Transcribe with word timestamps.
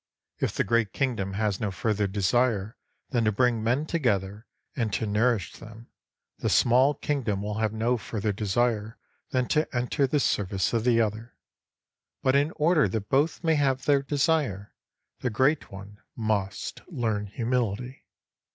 If 0.39 0.55
the 0.55 0.63
great 0.63 0.93
kingdom 0.93 1.33
has 1.33 1.59
no 1.59 1.69
further 1.69 2.07
desire 2.07 2.75
than 3.11 3.23
to 3.25 3.31
bring 3.31 3.61
men 3.63 3.85
together 3.85 4.47
and 4.75 4.91
to 4.93 5.05
nourish 5.05 5.53
them, 5.53 5.91
the 6.39 6.49
small 6.49 6.95
kingdom 6.95 7.43
will 7.43 7.59
have 7.59 7.71
no 7.71 7.97
further 7.97 8.33
desire 8.33 8.97
than 9.29 9.47
to 9.49 9.69
enter 9.77 10.07
the 10.07 10.19
service 10.19 10.73
of 10.73 10.85
the 10.85 10.99
other. 10.99 11.35
But 12.23 12.35
in 12.35 12.49
order 12.55 12.87
that 12.89 13.09
both 13.09 13.43
may 13.43 13.53
have 13.53 13.85
their 13.85 14.01
desire, 14.01 14.73
the 15.19 15.29
great 15.29 15.71
one 15.71 15.99
must 16.15 16.81
learn 16.87 17.27
humility. 17.27 18.07